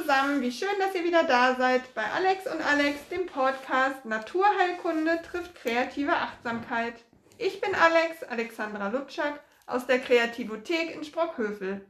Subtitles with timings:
[0.00, 5.22] zusammen, wie schön, dass ihr wieder da seid bei Alex und Alex, dem Podcast Naturheilkunde
[5.22, 6.94] trifft kreative Achtsamkeit.
[7.38, 11.86] Ich bin Alex, Alexandra Lutschak aus der Kreativothek in Sprockhövel.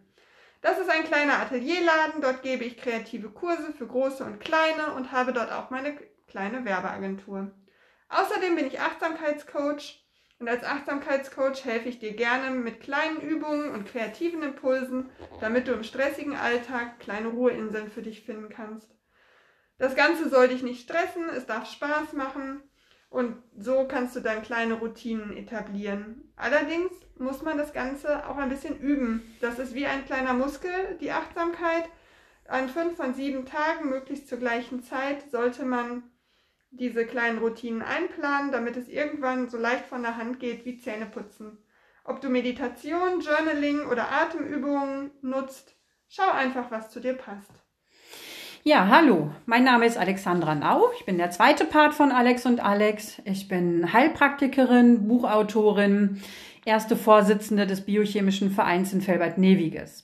[0.61, 5.11] Das ist ein kleiner Atelierladen, dort gebe ich kreative Kurse für große und kleine und
[5.11, 5.96] habe dort auch meine
[6.29, 7.52] kleine Werbeagentur.
[8.11, 10.04] Außerdem bin ich Achtsamkeitscoach
[10.39, 15.11] und als Achtsamkeitscoach helfe ich dir gerne mit kleinen Übungen und kreativen Impulsen,
[15.41, 18.94] damit du im stressigen Alltag kleine Ruheinseln für dich finden kannst.
[19.79, 22.63] Das Ganze soll dich nicht stressen, es darf Spaß machen
[23.11, 26.32] und so kannst du dann kleine Routinen etablieren.
[26.36, 29.22] Allerdings muss man das Ganze auch ein bisschen üben.
[29.41, 31.85] Das ist wie ein kleiner Muskel, die Achtsamkeit.
[32.48, 36.03] An fünf von sieben Tagen, möglichst zur gleichen Zeit, sollte man
[36.78, 41.59] diese kleinen Routinen einplanen, damit es irgendwann so leicht von der Hand geht wie Zähneputzen.
[42.05, 45.75] Ob du Meditation, Journaling oder Atemübungen nutzt,
[46.09, 47.50] schau einfach, was zu dir passt.
[48.62, 50.91] Ja, hallo, mein Name ist Alexandra Nau.
[50.98, 53.20] Ich bin der zweite Part von Alex und Alex.
[53.25, 56.22] Ich bin Heilpraktikerin, Buchautorin,
[56.64, 60.03] erste Vorsitzende des Biochemischen Vereins in Felbert-Neviges.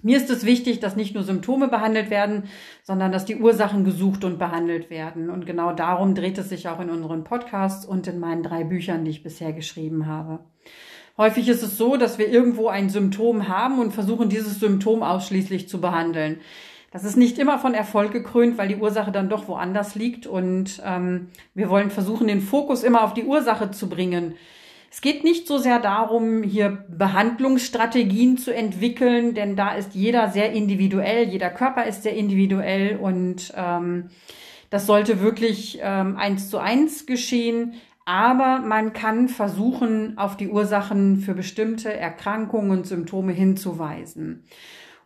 [0.00, 2.44] Mir ist es wichtig, dass nicht nur Symptome behandelt werden,
[2.84, 5.28] sondern dass die Ursachen gesucht und behandelt werden.
[5.28, 9.04] Und genau darum dreht es sich auch in unseren Podcasts und in meinen drei Büchern,
[9.04, 10.38] die ich bisher geschrieben habe.
[11.16, 15.68] Häufig ist es so, dass wir irgendwo ein Symptom haben und versuchen, dieses Symptom ausschließlich
[15.68, 16.38] zu behandeln.
[16.92, 20.28] Das ist nicht immer von Erfolg gekrönt, weil die Ursache dann doch woanders liegt.
[20.28, 24.36] Und ähm, wir wollen versuchen, den Fokus immer auf die Ursache zu bringen.
[24.90, 30.52] Es geht nicht so sehr darum, hier Behandlungsstrategien zu entwickeln, denn da ist jeder sehr
[30.52, 34.08] individuell, jeder Körper ist sehr individuell und ähm,
[34.70, 37.74] das sollte wirklich ähm, eins zu eins geschehen.
[38.04, 44.44] Aber man kann versuchen, auf die Ursachen für bestimmte Erkrankungen und Symptome hinzuweisen.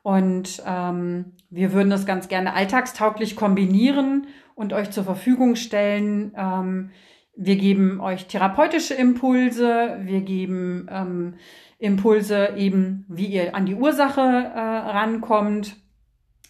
[0.05, 6.33] Und ähm, wir würden das ganz gerne alltagstauglich kombinieren und euch zur Verfügung stellen.
[6.37, 6.91] Ähm,
[7.35, 11.35] wir geben euch therapeutische Impulse, wir geben ähm,
[11.79, 15.77] Impulse eben, wie ihr an die Ursache äh, rankommt.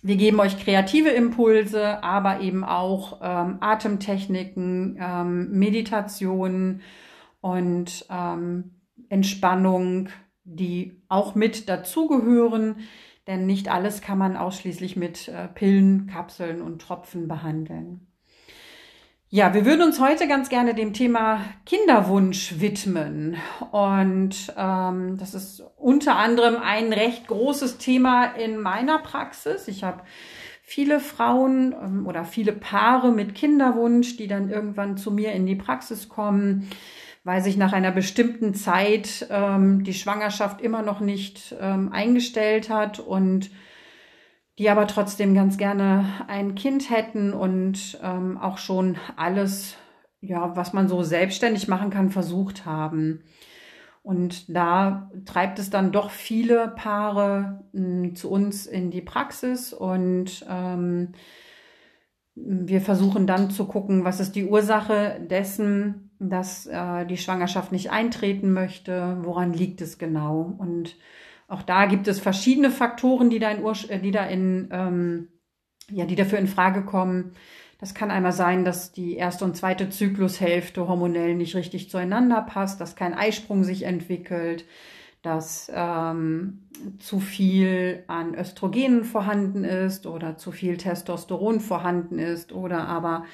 [0.03, 6.83] Wir geben euch kreative Impulse, aber eben auch ähm, Atemtechniken, ähm, Meditationen
[7.41, 8.73] und ähm,
[9.09, 10.09] Entspannung,
[10.45, 12.77] die auch mit dazugehören,
[13.29, 18.12] denn nicht alles kann man ausschließlich mit äh, Pillen, Kapseln und Tropfen behandeln.
[19.35, 23.39] Ja, wir würden uns heute ganz gerne dem Thema Kinderwunsch widmen.
[23.71, 29.69] Und ähm, das ist unter anderem ein recht großes Thema in meiner Praxis.
[29.69, 30.03] Ich habe
[30.63, 35.57] viele Frauen ähm, oder viele Paare mit Kinderwunsch, die dann irgendwann zu mir in die
[35.57, 36.69] Praxis kommen,
[37.25, 43.01] weil sich nach einer bestimmten Zeit ähm, die Schwangerschaft immer noch nicht ähm, eingestellt hat
[43.01, 43.51] und
[44.63, 49.75] die aber trotzdem ganz gerne ein Kind hätten und ähm, auch schon alles,
[50.21, 53.25] ja, was man so selbstständig machen kann, versucht haben.
[54.05, 59.73] Und da treibt es dann doch viele Paare mh, hm, zu uns in die Praxis
[59.73, 61.09] und ähm,
[62.37, 67.91] wir versuchen dann zu gucken, was ist die Ursache dessen, dass äh, die Schwangerschaft nicht
[67.91, 70.95] eintreten möchte, woran liegt es genau und
[71.53, 75.29] auch da gibt es verschiedene Faktoren, die da in, Ur äh, die da in ähm,
[75.91, 77.33] ja, die dafür in Frage kommen.
[77.79, 82.81] Das kann einmal sein, dass die erste und zweite Zyklushälfte hormonell nicht richtig zueinander passt,
[82.81, 84.65] dass kein Eisprung sich entwickelt,
[85.21, 86.69] dass ähm,
[86.99, 93.25] zu viel an Östrogenen vorhanden ist oder zu viel Testosteron vorhanden ist oder aber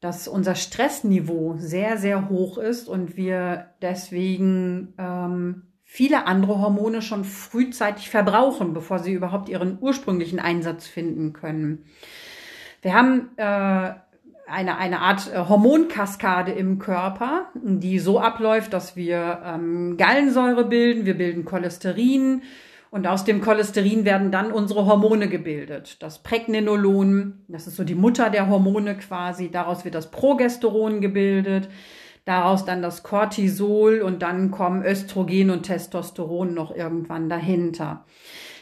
[0.00, 7.22] dass unser Stressniveau sehr, sehr hoch ist und wir deswegen ähm, viele andere Hormone schon
[7.22, 11.84] frühzeitig verbrauchen, bevor sie überhaupt ihren ursprünglichen Einsatz finden können.
[12.80, 13.42] Wir haben äh,
[14.46, 21.04] eine, eine Art äh, Hormonkaskade im Körper, die so abläuft, dass wir ähm, Gallensäure bilden,
[21.04, 22.40] wir bilden Cholesterin
[22.90, 26.02] und aus dem Cholesterin werden dann unsere Hormone gebildet.
[26.02, 31.68] Das Pregnenolon, das ist so die Mutter der Hormone quasi, daraus wird das Progesteron gebildet
[32.24, 38.04] daraus dann das Cortisol und dann kommen Östrogen und Testosteron noch irgendwann dahinter.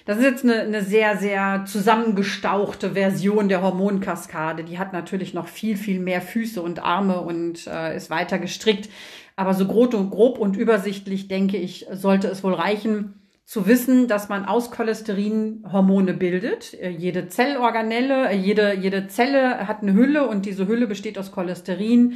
[0.06, 4.64] Das ist jetzt eine, eine sehr, sehr zusammengestauchte Version der Hormonkaskade.
[4.64, 8.88] Die hat natürlich noch viel, viel mehr Füße und Arme und äh, ist weiter gestrickt.
[9.36, 13.14] Aber so grob und, grob und übersichtlich, denke ich, sollte es wohl reichen,
[13.44, 16.72] zu wissen, dass man aus Cholesterin Hormone bildet.
[16.74, 21.32] Äh, jede Zellorganelle, äh, jede, jede Zelle hat eine Hülle und diese Hülle besteht aus
[21.32, 22.14] Cholesterin.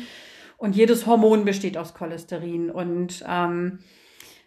[0.56, 2.70] Und jedes Hormon besteht aus Cholesterin.
[2.70, 3.80] Und ähm,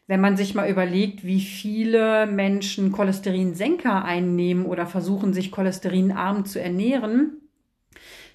[0.07, 6.61] wenn man sich mal überlegt, wie viele Menschen Cholesterinsenker einnehmen oder versuchen, sich cholesterinarm zu
[6.61, 7.41] ernähren,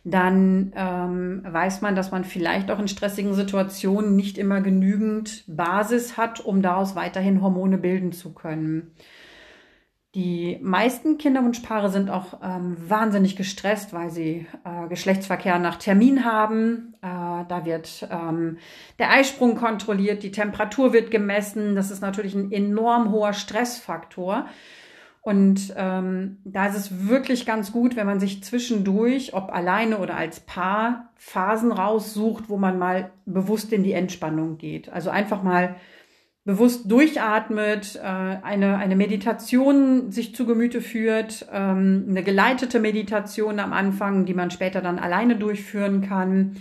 [0.05, 6.17] dann ähm, weiß man, dass man vielleicht auch in stressigen Situationen nicht immer genügend Basis
[6.17, 8.93] hat, um daraus weiterhin Hormone bilden zu können.
[10.15, 16.95] Die meisten Kinderwunschpaare sind auch ähm, wahnsinnig gestresst, weil sie äh, Geschlechtsverkehr nach Termin haben.
[17.01, 18.59] Äh, da wird ähm,
[18.99, 21.75] der Eisprung kontrolliert, die Temperatur wird gemessen.
[21.75, 24.47] Das ist natürlich ein enorm hoher Stressfaktor.
[25.23, 30.17] Und ähm, da ist es wirklich ganz gut, wenn man sich zwischendurch, ob alleine oder
[30.17, 34.91] als Paar, Phasen raussucht, wo man mal bewusst in die Entspannung geht.
[34.91, 35.77] Also einfach mal
[36.45, 43.73] bewusst durchatmet, äh, eine, eine Meditation sich zu Gemüte führt, ähm, eine geleitete Meditation am
[43.73, 46.57] Anfang, die man später dann alleine durchführen kann,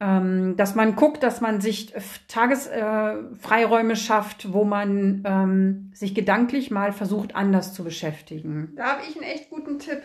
[0.00, 1.94] ähm, dass man guckt, dass man sich
[2.28, 8.72] Tagesfreiräume äh, schafft, wo man ähm, sich gedanklich mal versucht, anders zu beschäftigen.
[8.76, 10.02] Da habe ich einen echt guten Tipp.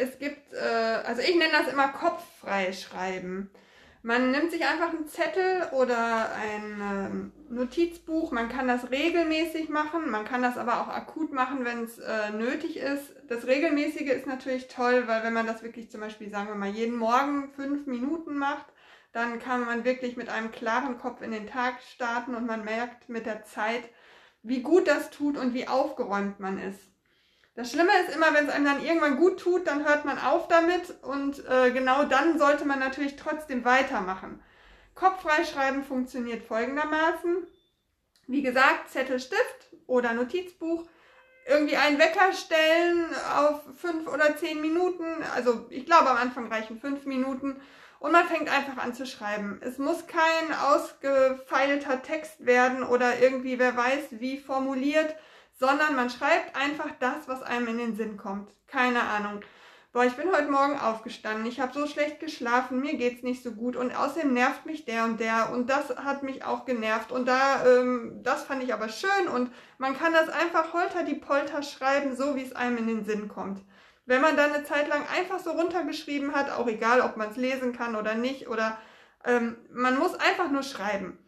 [0.00, 3.50] Es gibt, äh, also ich nenne das immer kopffrei schreiben.
[4.04, 8.32] Man nimmt sich einfach einen Zettel oder ein ähm, Notizbuch.
[8.32, 10.10] Man kann das regelmäßig machen.
[10.10, 13.14] Man kann das aber auch akut machen, wenn es äh, nötig ist.
[13.28, 16.70] Das Regelmäßige ist natürlich toll, weil wenn man das wirklich zum Beispiel, sagen wir mal,
[16.70, 18.66] jeden Morgen fünf Minuten macht,
[19.12, 23.08] dann kann man wirklich mit einem klaren Kopf in den Tag starten und man merkt
[23.08, 23.88] mit der Zeit,
[24.42, 26.91] wie gut das tut und wie aufgeräumt man ist.
[27.54, 30.48] Das Schlimme ist immer, wenn es einem dann irgendwann gut tut, dann hört man auf
[30.48, 34.42] damit und äh, genau dann sollte man natürlich trotzdem weitermachen.
[34.94, 37.46] Kopffreischreiben funktioniert folgendermaßen.
[38.26, 40.86] Wie gesagt, Zettel, Stift oder Notizbuch.
[41.46, 43.06] Irgendwie einen Wecker stellen
[43.36, 45.04] auf fünf oder zehn Minuten.
[45.34, 47.60] Also ich glaube, am Anfang reichen fünf Minuten.
[47.98, 49.60] Und man fängt einfach an zu schreiben.
[49.62, 55.14] Es muss kein ausgefeilter Text werden oder irgendwie, wer weiß, wie formuliert
[55.62, 58.50] sondern man schreibt einfach das, was einem in den Sinn kommt.
[58.66, 59.42] Keine Ahnung.
[59.92, 63.52] Boah, ich bin heute Morgen aufgestanden, ich habe so schlecht geschlafen, mir geht's nicht so
[63.52, 67.28] gut und außerdem nervt mich der und der und das hat mich auch genervt und
[67.28, 71.62] da, ähm, das fand ich aber schön und man kann das einfach holter die Polter
[71.62, 73.62] schreiben, so wie es einem in den Sinn kommt.
[74.04, 77.36] Wenn man dann eine Zeit lang einfach so runtergeschrieben hat, auch egal, ob man es
[77.36, 78.78] lesen kann oder nicht oder
[79.24, 81.18] ähm, man muss einfach nur schreiben.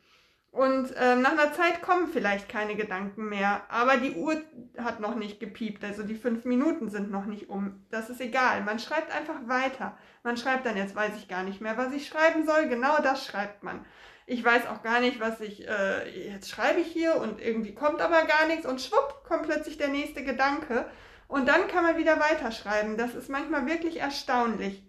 [0.54, 4.40] Und ähm, nach einer Zeit kommen vielleicht keine Gedanken mehr, aber die Uhr
[4.78, 7.84] hat noch nicht gepiept, also die fünf Minuten sind noch nicht um.
[7.90, 9.98] Das ist egal, man schreibt einfach weiter.
[10.22, 13.26] Man schreibt dann, jetzt weiß ich gar nicht mehr, was ich schreiben soll, genau das
[13.26, 13.84] schreibt man.
[14.26, 18.00] Ich weiß auch gar nicht, was ich, äh, jetzt schreibe ich hier und irgendwie kommt
[18.00, 20.86] aber gar nichts und schwupp kommt plötzlich der nächste Gedanke
[21.26, 22.96] und dann kann man wieder weiterschreiben.
[22.96, 24.84] Das ist manchmal wirklich erstaunlich.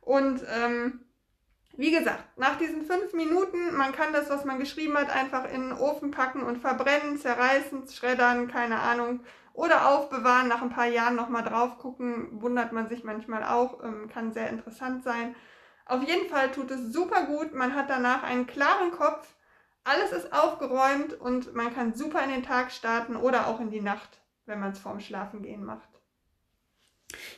[0.00, 1.00] Und ähm,
[1.78, 5.68] wie gesagt, nach diesen fünf Minuten, man kann das, was man geschrieben hat, einfach in
[5.68, 9.20] den Ofen packen und verbrennen, zerreißen, schreddern, keine Ahnung.
[9.52, 14.08] Oder aufbewahren, nach ein paar Jahren nochmal drauf gucken, wundert man sich manchmal auch, ähm,
[14.08, 15.36] kann sehr interessant sein.
[15.86, 19.36] Auf jeden Fall tut es super gut, man hat danach einen klaren Kopf,
[19.84, 23.80] alles ist aufgeräumt und man kann super in den Tag starten oder auch in die
[23.80, 25.87] Nacht, wenn man es vorm Schlafengehen macht.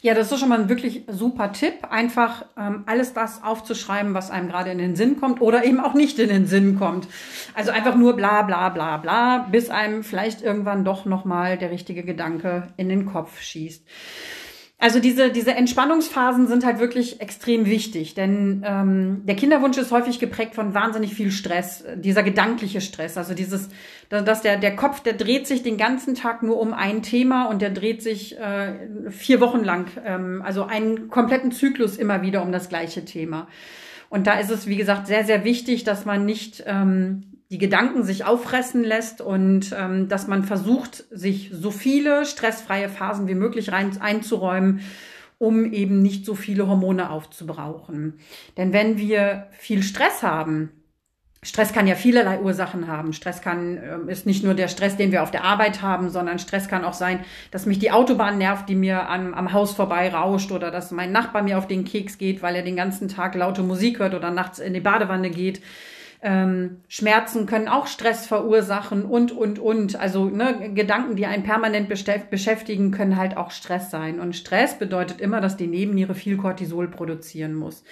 [0.02, 4.30] Ja, das ist schon mal ein wirklich super Tipp, einfach ähm, alles das aufzuschreiben, was
[4.30, 7.06] einem gerade in den Sinn kommt oder eben auch nicht in den Sinn kommt.
[7.54, 12.02] Also einfach nur bla bla bla bla, bis einem vielleicht irgendwann doch nochmal der richtige
[12.02, 13.84] Gedanke in den Kopf schießt.
[14.82, 20.18] Also diese, diese Entspannungsphasen sind halt wirklich extrem wichtig, denn ähm, der Kinderwunsch ist häufig
[20.18, 23.18] geprägt von wahnsinnig viel Stress, dieser gedankliche Stress.
[23.18, 23.68] Also dieses,
[24.08, 27.60] dass der, der Kopf, der dreht sich den ganzen Tag nur um ein Thema und
[27.60, 28.72] der dreht sich äh,
[29.10, 33.48] vier Wochen lang, ähm, also einen kompletten Zyklus immer wieder um das gleiche Thema.
[34.08, 38.04] Und da ist es, wie gesagt, sehr, sehr wichtig, dass man nicht ähm, die Gedanken
[38.04, 43.72] sich auffressen lässt und ähm, dass man versucht, sich so viele stressfreie Phasen wie möglich
[43.72, 44.80] rein, einzuräumen,
[45.38, 48.18] um eben nicht so viele Hormone aufzubrauchen.
[48.56, 50.70] Denn wenn wir viel Stress haben,
[51.42, 53.14] Stress kann ja vielerlei Ursachen haben.
[53.14, 56.38] Stress kann äh, ist nicht nur der Stress, den wir auf der Arbeit haben, sondern
[56.38, 60.12] Stress kann auch sein, dass mich die Autobahn nervt, die mir am, am Haus vorbei
[60.12, 63.34] rauscht oder dass mein Nachbar mir auf den Keks geht, weil er den ganzen Tag
[63.34, 65.62] laute Musik hört oder nachts in die Badewanne geht.
[66.22, 69.96] Ähm, Schmerzen können auch Stress verursachen und, und, und.
[69.96, 74.20] Also ne, Gedanken, die einen permanent beschäftigen, können halt auch Stress sein.
[74.20, 77.84] Und Stress bedeutet immer, dass die Nebenniere viel Cortisol produzieren muss.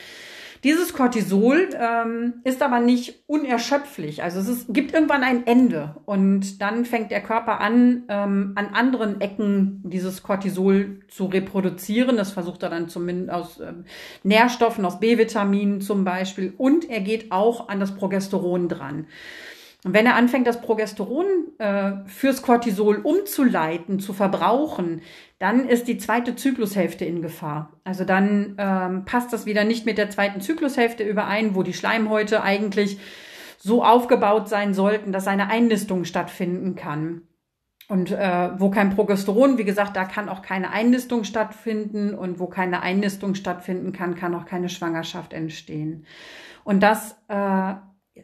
[0.64, 4.22] Dieses Cortisol ähm, ist aber nicht unerschöpflich.
[4.22, 8.68] Also es ist, gibt irgendwann ein Ende und dann fängt der Körper an, ähm, an
[8.74, 12.16] anderen Ecken dieses Cortisol zu reproduzieren.
[12.16, 13.84] Das versucht er dann zumindest aus ähm,
[14.22, 16.52] Nährstoffen, aus B-Vitaminen zum Beispiel.
[16.56, 19.06] Und er geht auch an das Progesteron dran.
[19.88, 21.25] Und wenn er anfängt, das Progesteron
[21.57, 25.00] äh, fürs Cortisol umzuleiten, zu verbrauchen,
[25.38, 27.73] dann ist die zweite Zyklushälfte in Gefahr.
[27.85, 32.42] Also dann ähm, passt das wieder nicht mit der zweiten Zyklushälfte überein, wo die Schleimhäute
[32.42, 32.99] eigentlich
[33.57, 37.23] so aufgebaut sein sollten, dass eine Einnistung stattfinden kann.
[37.88, 42.47] Und äh, wo kein Progesteron, wie gesagt, da kann auch keine Einnistung stattfinden und wo
[42.47, 46.04] keine Einnistung stattfinden kann, kann auch keine Schwangerschaft entstehen.
[46.62, 47.73] Und das äh,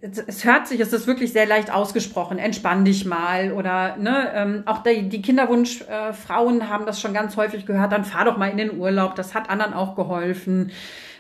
[0.03, 4.63] es hört sich, es ist wirklich sehr leicht ausgesprochen, entspann dich mal oder ne, ähm,
[4.67, 8.51] auch die, die Kinderwunschfrauen äh, haben das schon ganz häufig gehört, dann fahr doch mal
[8.51, 10.73] in den Urlaub, das hat anderen auch geholfen.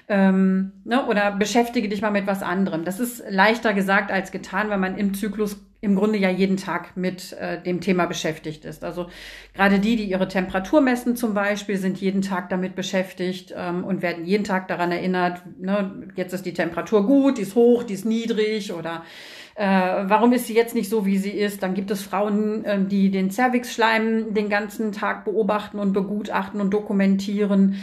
[0.06, 2.84] Ähm, ne, oder beschäftige dich mal mit was anderem.
[2.84, 6.96] Das ist leichter gesagt als getan, weil man im Zyklus im Grunde ja jeden Tag
[6.96, 8.82] mit äh, dem Thema beschäftigt ist.
[8.82, 9.06] Also
[9.54, 14.02] gerade die, die ihre Temperatur messen zum Beispiel, sind jeden Tag damit beschäftigt ähm, und
[14.02, 17.94] werden jeden Tag daran erinnert, ne, jetzt ist die Temperatur gut, die ist hoch, die
[17.94, 19.04] ist niedrig oder
[19.54, 21.62] äh, warum ist sie jetzt nicht so, wie sie ist?
[21.62, 26.74] Dann gibt es Frauen, äh, die den Cervixschleim den ganzen Tag beobachten und begutachten und
[26.74, 27.76] dokumentieren.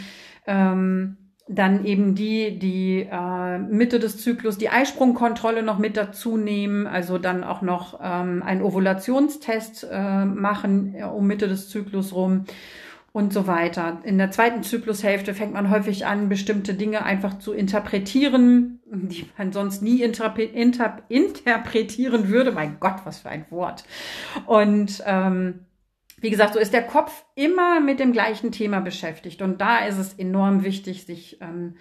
[0.46, 1.16] Ähm,
[1.48, 7.18] dann eben die, die äh, Mitte des Zyklus die Eisprungkontrolle noch mit dazu nehmen, also
[7.18, 12.44] dann auch noch ähm, einen Ovulationstest äh, machen äh, um Mitte des Zyklus rum
[13.12, 13.98] und so weiter.
[14.04, 19.52] In der zweiten Zyklushälfte fängt man häufig an, bestimmte Dinge einfach zu interpretieren, die man
[19.52, 22.52] sonst nie interpre inter interpretieren würde.
[22.52, 23.84] Mein Gott, was für ein Wort.
[24.46, 25.66] Und ähm,
[26.22, 29.42] wie gesagt, so ist der Kopf immer mit dem gleichen Thema beschäftigt.
[29.42, 31.76] Und da ist es enorm wichtig, sich ähm,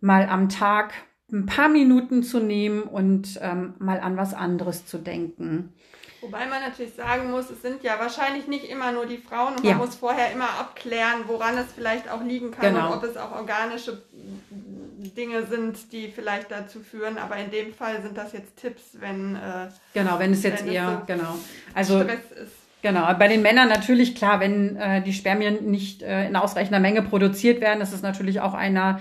[0.00, 0.94] mal am Tag
[1.32, 5.74] ein paar Minuten zu nehmen und ähm, mal an was anderes zu denken.
[6.20, 9.64] Wobei man natürlich sagen muss, es sind ja wahrscheinlich nicht immer nur die Frauen und
[9.64, 9.72] ja.
[9.72, 12.92] man muss vorher immer abklären, woran es vielleicht auch liegen kann genau.
[12.92, 14.02] und ob es auch organische
[15.16, 17.18] Dinge sind, die vielleicht dazu führen.
[17.18, 20.72] Aber in dem Fall sind das jetzt Tipps, wenn äh, genau, wenn es jetzt wenn
[20.72, 21.38] eher es so genau
[21.74, 22.59] also Stress ist.
[22.82, 27.02] Genau, bei den Männern natürlich klar, wenn äh, die Spermien nicht äh, in ausreichender Menge
[27.02, 29.00] produziert werden, das ist natürlich auch einer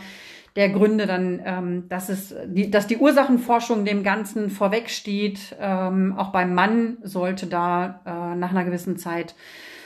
[0.55, 5.55] der Gründe dann, ähm, dass es, die, dass die Ursachenforschung dem Ganzen vorwegsteht.
[5.62, 9.36] Ähm, auch beim Mann sollte da äh, nach einer gewissen Zeit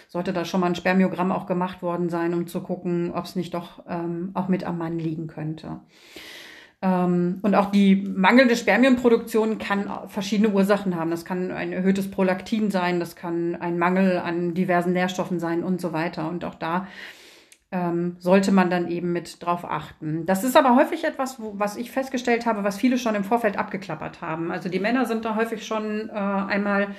[0.08, 3.36] sollte da schon mal ein Spermiogramm auch gemacht worden sein, um zu gucken, ob es
[3.36, 5.80] nicht doch ähm, auch mit am Mann liegen könnte.
[6.84, 11.12] Ähm, und auch die mangelnde Spermienproduktion kann verschiedene Ursachen haben.
[11.12, 15.80] Das kann ein erhöhtes Prolaktin sein, das kann ein Mangel an diversen Nährstoffen sein und
[15.80, 16.30] so weiter.
[16.30, 16.88] Und auch da
[17.72, 20.26] ähm, sollte man dann eben mit drauf achten.
[20.26, 23.58] Das ist aber häufig etwas, wo, was ich festgestellt habe, was viele schon im Vorfeld
[23.58, 24.52] abgeklappert haben.
[24.52, 26.90] Also die Männer sind da häufig schon äh, einmal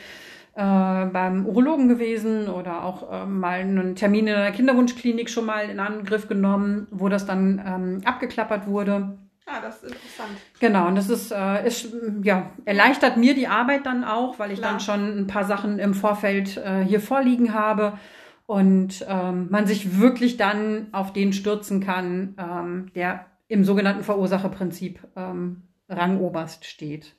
[0.55, 5.69] äh, beim Urologen gewesen oder auch äh, mal einen Termin in einer Kinderwunschklinik schon mal
[5.69, 9.19] in Angriff genommen, wo das dann ähm, abgeklappert wurde.
[9.47, 10.39] Ah, das ist interessant.
[10.59, 11.89] Genau, und das ist, äh, ist
[12.23, 14.73] ja, erleichtert mir die Arbeit dann auch, weil ich Klar.
[14.73, 17.99] dann schon ein paar Sachen im Vorfeld äh, hier vorliegen habe
[18.47, 25.01] und ähm, man sich wirklich dann auf den stürzen kann, ähm, der im sogenannten Verursacherprinzip
[25.15, 27.15] ähm, Rangoberst steht.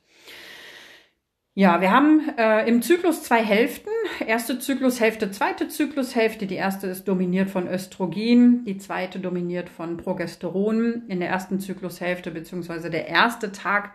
[1.58, 3.88] Ja, wir haben äh, im Zyklus zwei Hälften.
[4.26, 6.46] Erste Zyklushälfte, zweite Zyklushälfte.
[6.46, 11.04] Die erste ist dominiert von Östrogen, die zweite dominiert von Progesteron.
[11.08, 13.94] In der ersten Zyklushälfte, beziehungsweise der erste Tag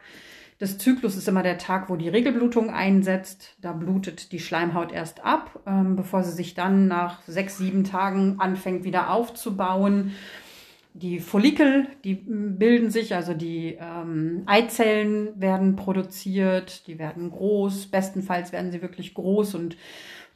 [0.60, 3.56] des Zyklus ist immer der Tag, wo die Regelblutung einsetzt.
[3.62, 8.38] Da blutet die Schleimhaut erst ab, ähm, bevor sie sich dann nach sechs, sieben Tagen
[8.39, 10.15] anfängt wieder aufzubauen
[10.94, 18.52] die Follikel, die bilden sich, also die ähm, Eizellen werden produziert, die werden groß, bestenfalls
[18.52, 19.78] werden sie wirklich groß und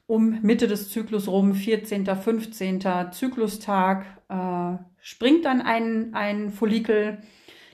[0.08, 2.80] um Mitte des Zyklus rum, 14., 15.
[3.12, 7.18] Zyklustag, äh, springt dann ein, ein Follikel,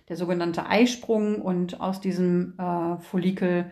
[0.10, 3.72] der sogenannte Eisprung und aus diesem äh, Follikel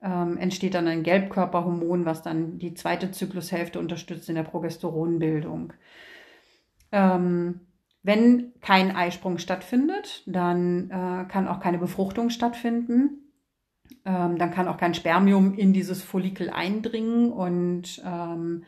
[0.00, 5.72] ähm, entsteht dann ein Gelbkörperhormon, was dann die zweite Zyklushälfte unterstützt in der Progesteronbildung.
[6.92, 7.60] Ähm,
[8.02, 13.32] wenn kein Eisprung stattfindet, dann äh, kann auch keine Befruchtung stattfinden.
[14.04, 17.32] Ähm, dann kann auch kein Spermium in dieses Follikel eindringen.
[17.32, 18.64] Und ähm,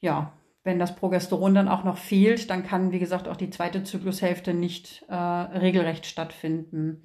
[0.00, 0.32] ja,
[0.64, 4.52] wenn das Progesteron dann auch noch fehlt, dann kann, wie gesagt, auch die zweite Zyklushälfte
[4.52, 7.02] nicht äh, regelrecht stattfinden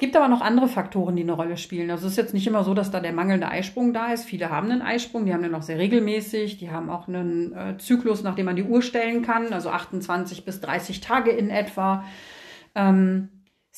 [0.00, 1.90] gibt aber noch andere Faktoren, die eine Rolle spielen.
[1.90, 4.24] Also es ist jetzt nicht immer so, dass da der mangelnde Eisprung da ist.
[4.24, 6.58] Viele haben einen Eisprung, die haben den auch sehr regelmäßig.
[6.58, 10.44] Die haben auch einen äh, Zyklus, nach dem man die Uhr stellen kann, also 28
[10.44, 12.04] bis 30 Tage in etwa.
[12.74, 13.28] Ähm,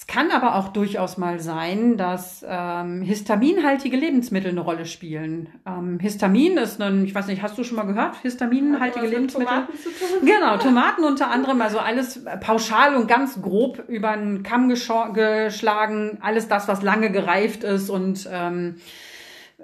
[0.02, 5.48] es kann aber auch durchaus mal sein, dass ähm, histaminhaltige Lebensmittel eine Rolle spielen.
[5.64, 9.46] Ähm, Histamin ist ein, ich weiß nicht, hast du schon mal gehört, histaminhaltige Lebensmittel?
[9.46, 10.26] Tomaten zu tun?
[10.26, 16.48] Genau, Tomaten unter anderem, also alles pauschal und ganz grob über den Kamm geschlagen, alles
[16.48, 18.80] das, was lange gereift ist und ähm,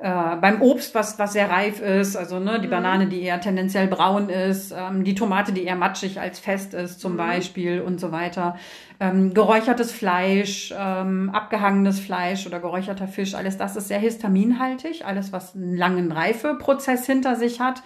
[0.00, 2.70] äh, beim Obst, was, was sehr reif ist, also ne, die mhm.
[2.70, 7.00] Banane, die eher tendenziell braun ist, ähm, die Tomate, die eher matschig als fest ist
[7.00, 7.16] zum mhm.
[7.16, 8.56] Beispiel und so weiter.
[9.00, 15.32] Ähm, geräuchertes Fleisch, ähm, abgehangenes Fleisch oder geräucherter Fisch, alles das ist sehr histaminhaltig, alles
[15.32, 17.82] was einen langen Reifeprozess hinter sich hat.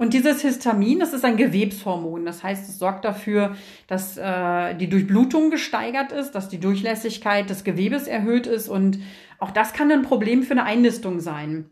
[0.00, 2.24] Und dieses Histamin, das ist ein Gewebshormon.
[2.24, 3.56] Das heißt, es sorgt dafür,
[3.88, 8.68] dass äh, die Durchblutung gesteigert ist, dass die Durchlässigkeit des Gewebes erhöht ist.
[8.68, 9.00] Und
[9.38, 11.70] auch das kann ein Problem für eine Einnistung sein.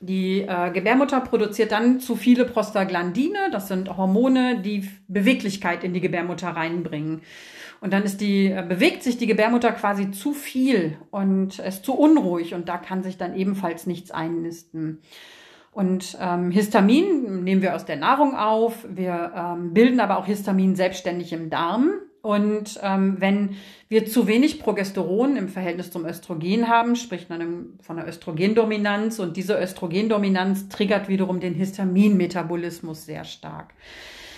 [0.00, 3.50] Die äh, Gebärmutter produziert dann zu viele Prostaglandine.
[3.50, 7.22] Das sind Hormone, die Beweglichkeit in die Gebärmutter reinbringen.
[7.80, 11.94] Und dann ist die, äh, bewegt sich die Gebärmutter quasi zu viel und ist zu
[11.94, 15.00] unruhig und da kann sich dann ebenfalls nichts einnisten.
[15.72, 18.86] Und ähm, Histamin nehmen wir aus der Nahrung auf.
[18.88, 21.90] Wir ähm, bilden aber auch Histamin selbstständig im Darm.
[22.28, 23.56] Und ähm, wenn
[23.88, 29.18] wir zu wenig Progesteron im Verhältnis zum Östrogen haben, spricht man von einer Östrogendominanz.
[29.18, 33.72] Und diese Östrogendominanz triggert wiederum den Histaminmetabolismus sehr stark.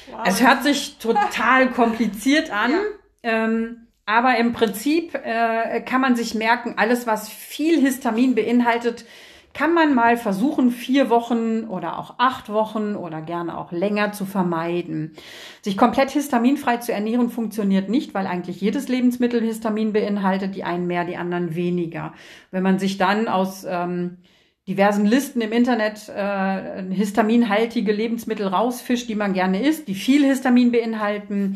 [0.09, 0.21] Wow.
[0.25, 2.71] Es hört sich total kompliziert an.
[2.71, 2.79] Ja.
[3.25, 9.05] Ähm, aber im Prinzip äh, kann man sich merken, alles, was viel Histamin beinhaltet,
[9.53, 14.25] kann man mal versuchen, vier Wochen oder auch acht Wochen oder gerne auch länger zu
[14.25, 15.15] vermeiden.
[15.63, 20.87] Sich komplett histaminfrei zu ernähren funktioniert nicht, weil eigentlich jedes Lebensmittel Histamin beinhaltet, die einen
[20.87, 22.13] mehr, die anderen weniger.
[22.51, 24.19] Wenn man sich dann aus ähm,
[24.69, 30.71] diversen Listen im Internet äh, histaminhaltige Lebensmittel rausfischt, die man gerne isst, die viel Histamin
[30.71, 31.55] beinhalten,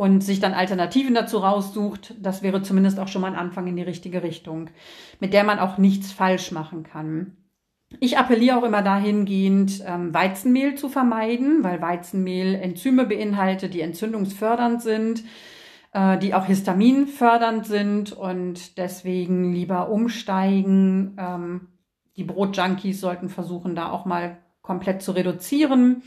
[0.00, 3.76] und sich dann Alternativen dazu raussucht, das wäre zumindest auch schon mal ein Anfang in
[3.76, 4.70] die richtige Richtung,
[5.20, 7.36] mit der man auch nichts falsch machen kann.
[7.98, 14.80] Ich appelliere auch immer dahingehend, ähm, Weizenmehl zu vermeiden, weil Weizenmehl Enzyme beinhaltet, die entzündungsfördernd
[14.80, 15.22] sind,
[15.92, 21.14] äh, die auch histaminfördernd sind und deswegen lieber umsteigen.
[21.18, 21.68] Ähm,
[22.16, 26.02] die Brotjunkies sollten versuchen, da auch mal komplett zu reduzieren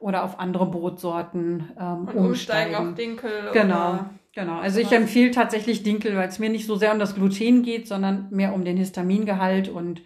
[0.00, 2.74] oder auf andere Brotsorten ähm, Und umsteigen.
[2.74, 3.50] auf Dinkel.
[3.52, 4.00] Genau.
[4.34, 7.62] Genau, also ich empfehle tatsächlich Dinkel, weil es mir nicht so sehr um das Gluten
[7.64, 10.00] geht, sondern mehr um den Histamingehalt und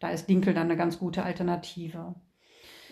[0.00, 2.16] da ist Dinkel dann eine ganz gute Alternative.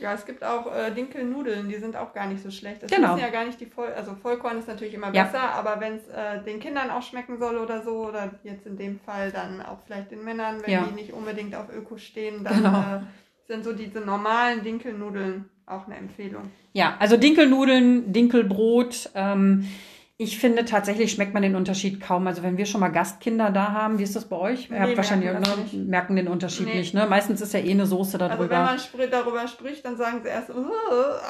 [0.00, 2.84] Ja, es gibt auch äh, Dinkelnudeln, die sind auch gar nicht so schlecht.
[2.84, 3.16] Das genau.
[3.16, 5.50] ja gar nicht die Voll, also Vollkorn ist natürlich immer besser, ja.
[5.50, 9.00] aber wenn es äh, den Kindern auch schmecken soll oder so, oder jetzt in dem
[9.00, 10.84] Fall dann auch vielleicht den Männern, wenn ja.
[10.84, 12.78] die nicht unbedingt auf Öko stehen, dann genau.
[12.78, 13.00] äh,
[13.48, 16.42] sind so diese normalen Dinkelnudeln auch eine Empfehlung.
[16.72, 19.10] Ja, also Dinkelnudeln, Dinkelbrot.
[19.14, 19.68] Ähm,
[20.20, 22.26] ich finde tatsächlich schmeckt man den Unterschied kaum.
[22.26, 24.68] Also wenn wir schon mal Gastkinder da haben, wie ist das bei euch?
[24.68, 26.78] Ihr habt wahrscheinlich ne, merken den Unterschied nee.
[26.78, 26.92] nicht.
[26.92, 27.06] Ne?
[27.08, 28.42] Meistens ist ja eh eine Soße darüber.
[28.42, 30.72] Also wenn man sp darüber spricht, dann sagen sie erst, uh,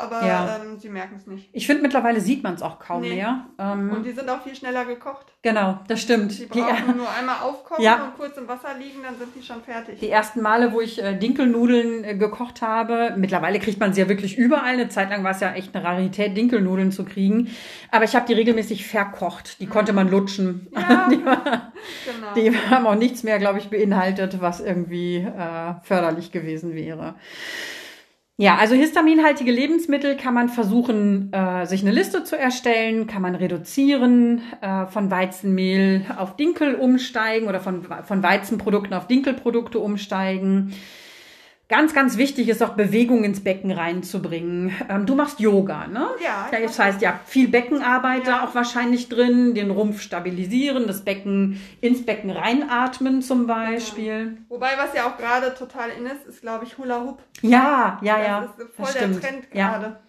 [0.01, 0.57] aber ja.
[0.57, 1.51] ähm, sie merken es nicht.
[1.53, 3.17] Ich finde mittlerweile sieht man es auch kaum nee.
[3.17, 3.45] mehr.
[3.59, 5.27] Ähm, und die sind auch viel schneller gekocht.
[5.43, 6.39] Genau, das stimmt.
[6.39, 8.05] Die brauchen die, nur einmal aufkochen ja.
[8.05, 10.01] und kurz im Wasser liegen, dann sind die schon fertig.
[10.01, 14.09] Die ersten Male, wo ich äh, Dinkelnudeln äh, gekocht habe, mittlerweile kriegt man sie ja
[14.09, 14.65] wirklich überall.
[14.65, 17.51] Eine Zeit lang war es ja echt eine Rarität, Dinkelnudeln zu kriegen.
[17.91, 20.69] Aber ich habe die regelmäßig verkocht die konnte man lutschen.
[20.75, 21.73] Ja, die, war,
[22.05, 22.35] genau.
[22.37, 27.15] die, haben auch nichts mehr, glaube ich, beinhaltet, was irgendwie äh, förderlich gewesen wäre.
[28.41, 33.35] Ja, also histaminhaltige Lebensmittel kann man versuchen, äh, sich eine Liste zu erstellen, kann man
[33.35, 40.73] reduzieren, äh, von Weizenmehl auf Dinkel umsteigen oder von, von Weizenprodukten auf Dinkelprodukte umsteigen.
[41.69, 44.75] Ganz, ganz wichtig ist auch Bewegung ins Becken reinzubringen.
[44.89, 46.09] Ähm, du machst Yoga, ne?
[46.25, 46.49] Ja.
[46.51, 48.39] Das heißt, ja, viel Beckenarbeit ja.
[48.39, 54.39] da auch wahrscheinlich drin, den Rumpf stabilisieren, das Becken ins Becken reinatmen zum Beispiel.
[54.39, 54.45] Ja.
[54.49, 57.23] Wobei, was ja auch gerade total in ist, ist, glaube ich, Hula Hoop.
[57.43, 58.41] Ja, ja, ja.
[58.41, 59.21] Das ist voll das der.
[59.21, 59.85] Trend gerade.
[59.85, 60.01] Ja.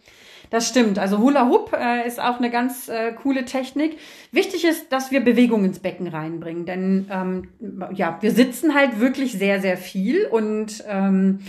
[0.49, 0.97] Das stimmt.
[0.97, 3.97] Also Hula Hoop äh, ist auch eine ganz äh, coole Technik.
[4.31, 7.49] Wichtig ist, dass wir Bewegung ins Becken reinbringen, denn ähm,
[7.93, 11.39] ja, wir sitzen halt wirklich sehr, sehr viel und ähm,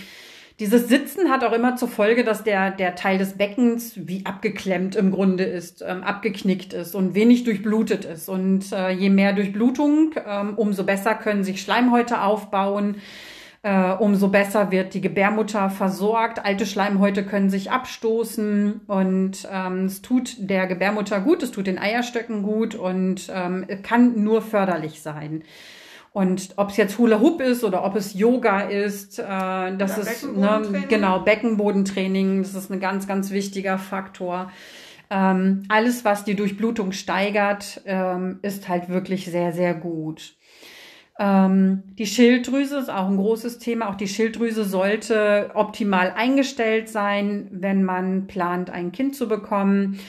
[0.60, 4.94] dieses Sitzen hat auch immer zur Folge, dass der, der Teil des Beckens wie abgeklemmt
[4.94, 8.28] im Grunde ist, ähm, abgeknickt ist und wenig durchblutet ist.
[8.28, 12.96] Und äh, je mehr Durchblutung, ähm, umso besser können sich Schleimhäute aufbauen
[13.62, 16.44] äh, umso besser wird die Gebärmutter versorgt.
[16.44, 21.78] Alte Schleimhäute können sich abstoßen und ähm, es tut der Gebärmutter gut, es tut den
[21.78, 25.42] Eierstöcken gut und ähm, kann nur förderlich sein.
[26.12, 30.10] Und ob es jetzt Hula Hoop ist oder ob es Yoga ist, äh, das oder
[30.10, 34.50] ist ne, genau Beckenbodentraining, das ist ein ganz, ganz wichtiger Faktor.
[35.10, 40.36] Ähm, alles, was die Durchblutung steigert, ähm, ist halt wirklich sehr, sehr gut.
[41.20, 43.90] Ähm, die Schilddrüse ist auch ein großes Thema.
[43.90, 50.00] Auch die Schilddrüse sollte optimal eingestellt sein, wenn man plant, ein Kind zu bekommen.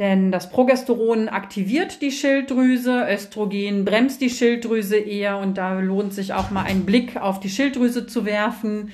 [0.00, 6.34] Denn das Progesteron aktiviert die Schilddrüse, Östrogen bremst die Schilddrüse eher und da lohnt sich
[6.34, 8.90] auch mal ein Blick auf die Schilddrüse zu werfen,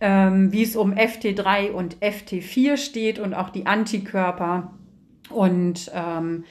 [0.00, 4.72] ähm, wie es um FT3 und FT4 steht und auch die Antikörper.
[5.30, 6.44] Und ähm,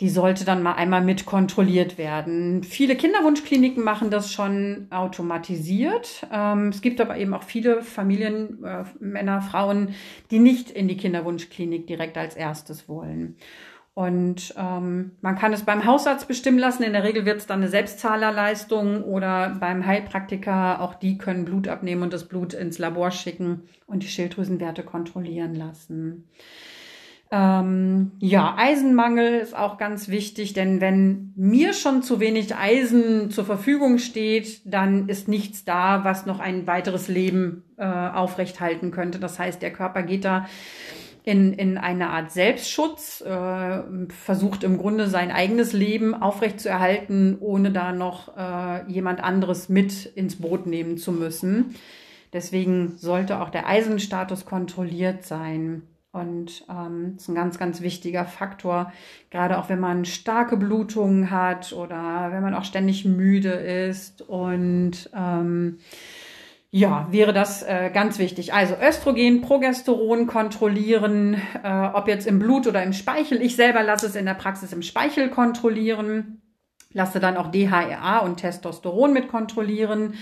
[0.00, 2.62] die sollte dann mal einmal mit kontrolliert werden.
[2.62, 6.26] Viele Kinderwunschkliniken machen das schon automatisiert.
[6.32, 9.94] Ähm, es gibt aber eben auch viele Familien, äh, Männer, Frauen,
[10.30, 13.36] die nicht in die Kinderwunschklinik direkt als erstes wollen.
[13.98, 16.84] Und ähm, man kann es beim Hausarzt bestimmen lassen.
[16.84, 20.80] In der Regel wird es dann eine Selbstzahlerleistung oder beim Heilpraktiker.
[20.80, 25.56] Auch die können Blut abnehmen und das Blut ins Labor schicken und die Schilddrüsenwerte kontrollieren
[25.56, 26.28] lassen.
[27.30, 33.44] Ähm, ja, Eisenmangel ist auch ganz wichtig, denn wenn mir schon zu wenig Eisen zur
[33.44, 39.18] Verfügung steht, dann ist nichts da, was noch ein weiteres Leben äh, aufrechthalten könnte.
[39.18, 40.46] Das heißt, der Körper geht da
[41.28, 47.92] in, in eine Art Selbstschutz, äh, versucht im Grunde sein eigenes Leben aufrechtzuerhalten, ohne da
[47.92, 51.74] noch äh, jemand anderes mit ins Boot nehmen zu müssen.
[52.32, 55.82] Deswegen sollte auch der Eisenstatus kontrolliert sein.
[56.10, 58.92] Und ähm, ist ein ganz, ganz wichtiger Faktor,
[59.30, 64.22] gerade auch wenn man starke Blutungen hat oder wenn man auch ständig müde ist.
[64.22, 65.78] Und ähm,
[66.70, 68.52] ja, wäre das äh, ganz wichtig.
[68.52, 73.40] Also Östrogen, Progesteron kontrollieren, äh, ob jetzt im Blut oder im Speichel.
[73.40, 76.42] Ich selber lasse es in der Praxis im Speichel kontrollieren,
[76.92, 80.14] lasse dann auch DHRA und Testosteron mit kontrollieren.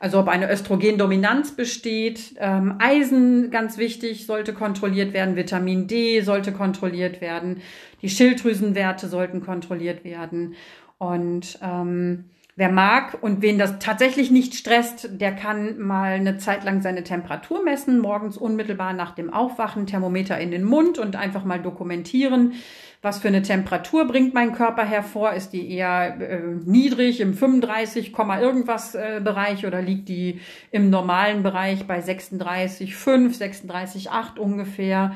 [0.00, 2.34] Also ob eine Östrogendominanz besteht.
[2.38, 5.36] Ähm, Eisen, ganz wichtig, sollte kontrolliert werden.
[5.36, 7.60] Vitamin D sollte kontrolliert werden.
[8.02, 10.54] Die Schilddrüsenwerte sollten kontrolliert werden.
[10.98, 16.64] Und ähm, wer mag und wen das tatsächlich nicht stresst, der kann mal eine Zeit
[16.64, 21.44] lang seine Temperatur messen, morgens unmittelbar nach dem Aufwachen, Thermometer in den Mund und einfach
[21.44, 22.54] mal dokumentieren
[23.00, 25.32] was für eine Temperatur bringt mein Körper hervor?
[25.32, 31.42] Ist die eher äh, niedrig im 35, irgendwas äh, Bereich oder liegt die im normalen
[31.42, 35.14] Bereich bei 36,5, 36,8 ungefähr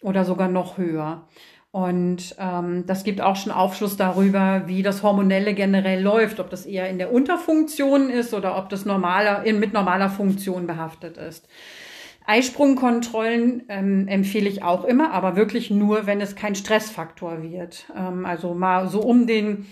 [0.00, 1.26] oder sogar noch höher?
[1.76, 6.64] Und ähm, das gibt auch schon Aufschluss darüber, wie das Hormonelle generell läuft, ob das
[6.64, 11.46] eher in der Unterfunktion ist oder ob das normaler, in, mit normaler Funktion behaftet ist.
[12.26, 17.86] Eisprungkontrollen ähm, empfehle ich auch immer, aber wirklich nur, wenn es kein Stressfaktor wird.
[17.96, 19.66] Ähm, also mal so um den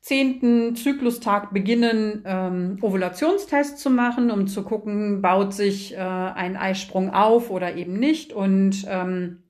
[0.00, 7.14] zehnten Zyklustag beginnen, ähm, Ovulationstest zu machen, um zu gucken, baut sich äh, ein Eisprung
[7.14, 8.34] auf oder eben nicht.
[8.34, 9.44] Und ähm,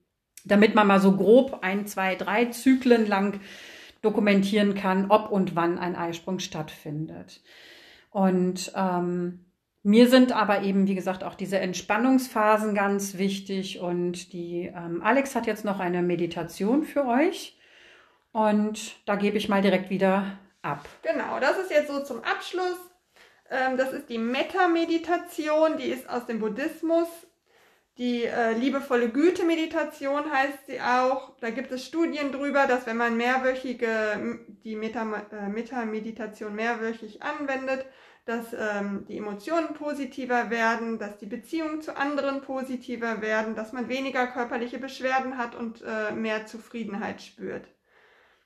[0.45, 3.40] damit man mal so grob ein, zwei, drei Zyklen lang
[4.01, 7.43] dokumentieren kann, ob und wann ein Eisprung stattfindet.
[8.11, 9.40] Und ähm,
[9.85, 15.37] mir sind aber eben, wie gesagt, auch diese Entspannungsphasen ganz wichtig und die ähm, Alex
[15.37, 17.59] hat jetzt noch eine Meditation für euch
[18.33, 20.88] und da gebe ich mal direkt wieder ab.
[21.03, 22.79] Genau, das ist jetzt so zum Abschluss.
[23.51, 27.09] Ähm, das ist die Metta-Meditation, die ist aus dem Buddhismus.
[27.99, 31.37] Die äh, liebevolle Güte-Meditation heißt sie auch.
[31.40, 37.85] Da gibt es Studien drüber, dass wenn man mehrwöchige, die äh, Metta-Meditation mehrwöchig anwendet,
[38.24, 43.88] dass ähm, die Emotionen positiver werden, dass die Beziehungen zu anderen positiver werden, dass man
[43.88, 47.66] weniger körperliche Beschwerden hat und äh, mehr Zufriedenheit spürt.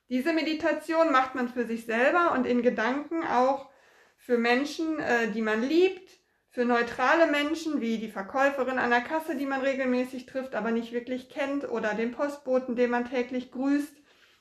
[0.09, 3.69] Diese Meditation macht man für sich selber und in Gedanken auch
[4.17, 6.19] für Menschen, äh, die man liebt,
[6.51, 10.93] für neutrale Menschen wie die Verkäuferin an der Kasse, die man regelmäßig trifft, aber nicht
[10.93, 13.95] wirklich kennt, oder den Postboten, den man täglich grüßt,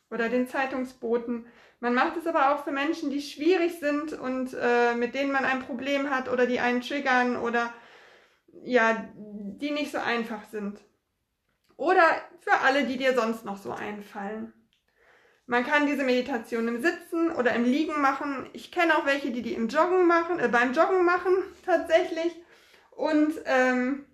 [0.09, 1.45] oder den Zeitungsboten.
[1.79, 5.45] Man macht es aber auch für Menschen, die schwierig sind und äh, mit denen man
[5.45, 7.71] ein Problem hat oder die einen triggern oder
[8.63, 10.79] ja, die nicht so einfach sind.
[11.75, 12.03] Oder
[12.39, 14.53] für alle, die dir sonst noch so einfallen.
[15.45, 18.49] Man kann diese Meditation im Sitzen oder im Liegen machen.
[18.53, 21.31] Ich kenne auch welche, die die im Joggen machen, äh, beim Joggen machen
[21.65, 22.35] tatsächlich.
[22.91, 24.05] Und ähm,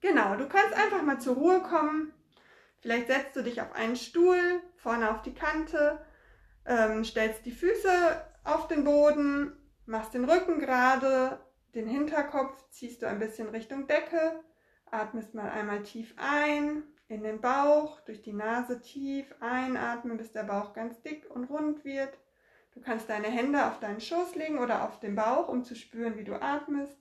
[0.00, 2.14] genau, du kannst einfach mal zur Ruhe kommen.
[2.80, 6.04] Vielleicht setzt du dich auf einen Stuhl, vorne auf die Kante
[6.66, 9.52] ähm, stellst die Füße auf den Boden,
[9.86, 11.38] machst den Rücken gerade,
[11.74, 14.40] den Hinterkopf ziehst du ein bisschen Richtung Decke,
[14.90, 20.44] atmest mal einmal tief ein, in den Bauch, durch die Nase tief einatmen, bis der
[20.44, 22.18] Bauch ganz dick und rund wird.
[22.74, 26.16] Du kannst deine Hände auf deinen Schoß legen oder auf den Bauch, um zu spüren,
[26.16, 26.98] wie du atmest.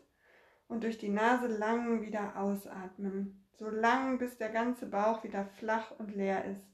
[0.67, 3.45] Und durch die Nase lang wieder ausatmen.
[3.53, 6.70] So lang, bis der ganze Bauch wieder flach und leer ist.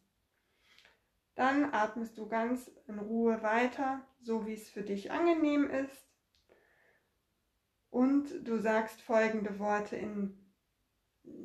[1.37, 6.09] Dann atmest du ganz in Ruhe weiter, so wie es für dich angenehm ist.
[7.91, 10.43] Und du sagst folgende Worte in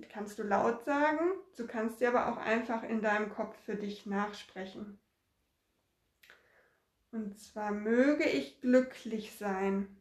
[0.08, 4.06] kannst du laut sagen, du kannst sie aber auch einfach in deinem Kopf für dich
[4.06, 4.98] nachsprechen.
[7.10, 9.94] Und zwar möge ich glücklich sein.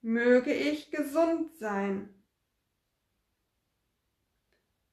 [0.00, 2.14] Möge ich gesund sein.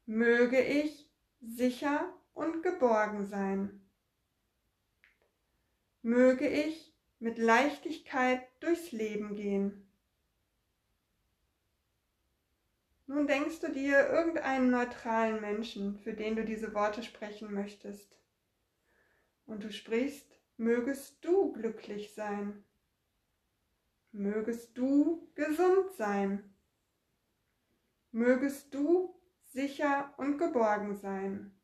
[0.05, 1.02] Möge ich
[1.43, 3.81] sicher und geborgen sein.
[6.01, 9.87] Möge ich mit Leichtigkeit durchs Leben gehen.
[13.05, 18.17] Nun denkst du dir irgendeinen neutralen Menschen, für den du diese Worte sprechen möchtest.
[19.45, 22.63] Und du sprichst, mögest du glücklich sein.
[24.11, 26.53] Mögest du gesund sein.
[28.11, 29.13] Mögest du
[29.53, 31.55] sicher und geborgen sein.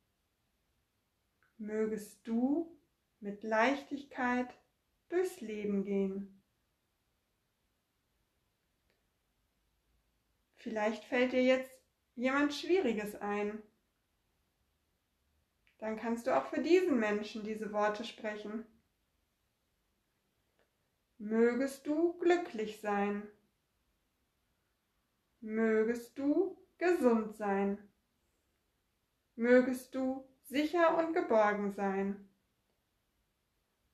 [1.58, 2.80] Mögest du
[3.20, 4.48] mit Leichtigkeit
[5.10, 6.42] durchs Leben gehen.
[10.56, 11.72] Vielleicht fällt dir jetzt
[12.16, 13.62] jemand Schwieriges ein.
[15.80, 18.66] Dann kannst du auch für diesen Menschen diese Worte sprechen.
[21.18, 23.28] Mögest du glücklich sein.
[25.42, 27.78] Mögest du gesund sein.
[29.36, 32.28] Mögest du sicher und geborgen sein.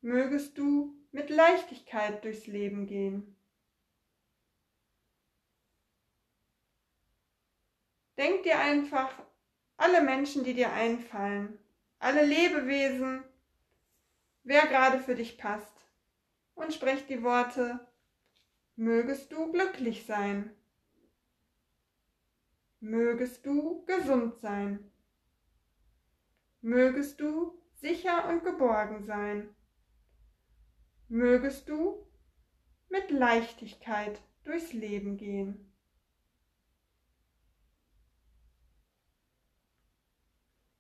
[0.02, 3.36] Mögest du mit Leichtigkeit durchs Leben gehen.
[8.18, 9.12] Denk dir einfach
[9.78, 11.60] alle Menschen, die dir einfallen,
[12.00, 13.24] alle Lebewesen,
[14.44, 15.86] wer gerade für dich passt,
[16.54, 17.86] und sprech die Worte,
[18.78, 20.55] mögest du glücklich sein,
[22.86, 24.92] mögest du gesund sein,
[26.62, 29.56] mögest du sicher und geborgen sein,
[31.08, 32.08] mögest du
[32.90, 35.74] mit Leichtigkeit durchs Leben gehen.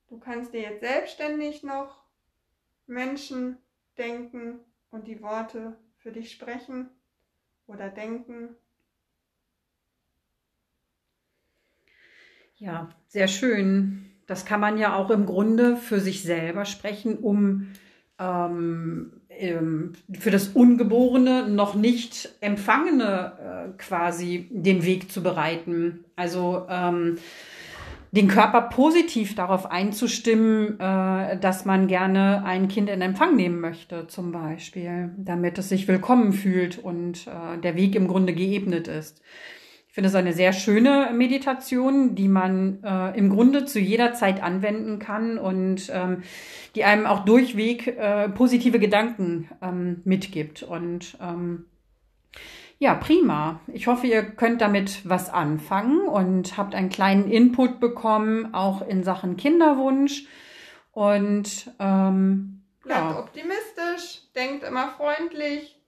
[0.07, 2.05] Du kannst dir jetzt selbstständig noch
[2.85, 3.57] Menschen
[3.97, 4.59] denken
[4.91, 6.91] und die Worte für dich sprechen
[7.65, 8.55] oder denken.
[12.57, 14.05] Ja, sehr schön.
[14.27, 17.67] Das kann man ja auch im Grunde für sich selber sprechen, um
[18.19, 23.33] ähm, ähm für das Ungeborene, noch nicht Empfangene
[23.73, 26.05] äh, quasi den Weg zu bereiten.
[26.15, 27.17] Also ähm,
[28.15, 34.07] den Körper positiv darauf einzustimmen, äh, dass man gerne ein Kind in Empfang nehmen möchte,
[34.07, 39.21] zum Beispiel, damit es sich willkommen fühlt und äh, der Weg im Grunde geebnet ist.
[39.95, 44.43] Ich finde es eine sehr schöne Meditation, die man äh, im Grunde zu jeder Zeit
[44.43, 46.23] anwenden kann und ähm,
[46.75, 50.63] die einem auch durchweg äh, positive Gedanken ähm, mitgibt.
[50.63, 51.67] Und ähm,
[52.77, 53.61] ja, prima.
[53.67, 59.01] Ich hoffe, ihr könnt damit was anfangen und habt einen kleinen Input bekommen, auch in
[59.01, 60.27] Sachen Kinderwunsch.
[60.91, 63.19] Und ähm, bleibt ja.
[63.19, 65.79] optimistisch, denkt immer freundlich.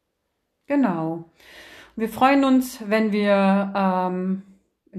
[0.66, 1.30] Genau.
[1.98, 4.44] Wir freuen uns, wenn wir ähm,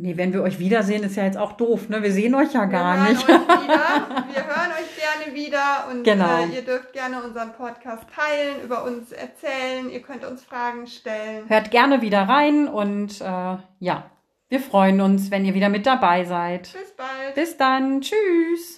[0.00, 2.02] Nee, wenn wir euch wiedersehen, ist ja jetzt auch doof, ne?
[2.02, 3.28] Wir sehen euch ja gar wir nicht.
[3.28, 3.34] Euch
[3.64, 4.26] wieder.
[4.32, 6.44] Wir hören euch gerne wieder und genau.
[6.44, 11.48] äh, ihr dürft gerne unseren Podcast teilen, über uns erzählen, ihr könnt uns Fragen stellen.
[11.48, 14.10] Hört gerne wieder rein und äh, ja,
[14.48, 16.72] wir freuen uns, wenn ihr wieder mit dabei seid.
[16.72, 17.34] Bis bald.
[17.34, 18.00] Bis dann.
[18.00, 18.77] Tschüss.